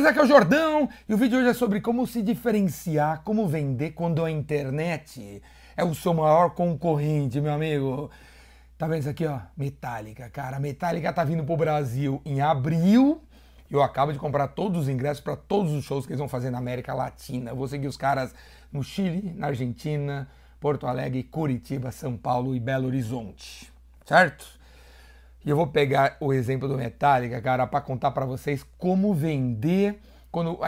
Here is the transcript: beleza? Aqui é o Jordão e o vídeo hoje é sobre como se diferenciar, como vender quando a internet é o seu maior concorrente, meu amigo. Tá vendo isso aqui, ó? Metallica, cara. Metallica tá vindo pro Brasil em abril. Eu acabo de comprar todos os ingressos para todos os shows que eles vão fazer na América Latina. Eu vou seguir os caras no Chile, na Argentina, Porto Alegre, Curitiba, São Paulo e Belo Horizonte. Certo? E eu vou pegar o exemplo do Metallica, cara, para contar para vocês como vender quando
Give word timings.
beleza? 0.00 0.10
Aqui 0.10 0.18
é 0.18 0.22
o 0.22 0.26
Jordão 0.26 0.88
e 1.08 1.14
o 1.14 1.16
vídeo 1.16 1.38
hoje 1.38 1.48
é 1.48 1.54
sobre 1.54 1.80
como 1.80 2.06
se 2.06 2.22
diferenciar, 2.22 3.22
como 3.22 3.46
vender 3.46 3.90
quando 3.90 4.24
a 4.24 4.30
internet 4.30 5.42
é 5.76 5.84
o 5.84 5.94
seu 5.94 6.14
maior 6.14 6.50
concorrente, 6.50 7.40
meu 7.40 7.52
amigo. 7.52 8.10
Tá 8.78 8.86
vendo 8.86 9.00
isso 9.00 9.10
aqui, 9.10 9.26
ó? 9.26 9.40
Metallica, 9.56 10.30
cara. 10.30 10.58
Metallica 10.58 11.12
tá 11.12 11.22
vindo 11.22 11.44
pro 11.44 11.56
Brasil 11.56 12.20
em 12.24 12.40
abril. 12.40 13.22
Eu 13.70 13.82
acabo 13.82 14.12
de 14.12 14.18
comprar 14.18 14.48
todos 14.48 14.82
os 14.82 14.88
ingressos 14.88 15.22
para 15.22 15.36
todos 15.36 15.72
os 15.72 15.84
shows 15.84 16.06
que 16.06 16.12
eles 16.12 16.18
vão 16.18 16.28
fazer 16.28 16.50
na 16.50 16.58
América 16.58 16.94
Latina. 16.94 17.50
Eu 17.50 17.56
vou 17.56 17.68
seguir 17.68 17.86
os 17.86 17.96
caras 17.96 18.34
no 18.72 18.82
Chile, 18.82 19.34
na 19.36 19.48
Argentina, 19.48 20.28
Porto 20.58 20.86
Alegre, 20.86 21.22
Curitiba, 21.22 21.92
São 21.92 22.16
Paulo 22.16 22.54
e 22.54 22.60
Belo 22.60 22.86
Horizonte. 22.86 23.70
Certo? 24.04 24.59
E 25.44 25.50
eu 25.50 25.56
vou 25.56 25.66
pegar 25.66 26.16
o 26.20 26.32
exemplo 26.32 26.68
do 26.68 26.76
Metallica, 26.76 27.40
cara, 27.40 27.66
para 27.66 27.80
contar 27.80 28.10
para 28.10 28.26
vocês 28.26 28.64
como 28.76 29.14
vender 29.14 29.98
quando 30.30 30.58